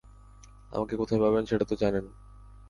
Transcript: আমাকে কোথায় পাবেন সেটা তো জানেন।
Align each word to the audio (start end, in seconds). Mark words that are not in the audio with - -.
আমাকে 0.71 0.93
কোথায় 0.95 1.21
পাবেন 1.21 1.43
সেটা 1.45 1.65
তো 1.65 1.75
জানেন। 1.75 2.05